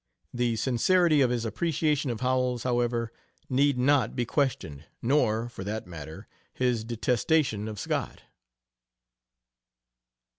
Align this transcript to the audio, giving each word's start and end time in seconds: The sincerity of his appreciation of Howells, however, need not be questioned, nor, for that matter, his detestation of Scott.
The 0.33 0.55
sincerity 0.55 1.21
of 1.21 1.29
his 1.29 1.45
appreciation 1.45 2.09
of 2.09 2.21
Howells, 2.21 2.63
however, 2.63 3.11
need 3.51 3.77
not 3.77 4.15
be 4.15 4.25
questioned, 4.25 4.85
nor, 4.99 5.47
for 5.47 5.63
that 5.63 5.85
matter, 5.85 6.27
his 6.51 6.83
detestation 6.83 7.67
of 7.67 7.79
Scott. 7.79 8.23